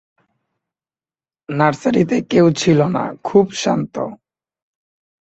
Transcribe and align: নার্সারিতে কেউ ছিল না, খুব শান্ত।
নার্সারিতে 1.49 2.17
কেউ 2.29 2.45
ছিল 2.51 2.79
না, 2.95 3.03
খুব 3.23 3.45
শান্ত। 3.53 3.95